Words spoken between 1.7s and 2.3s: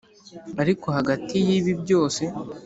byose,